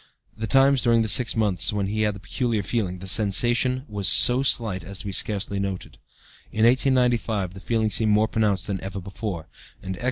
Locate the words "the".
0.35-0.47, 2.15-2.19, 2.97-3.07, 7.53-7.59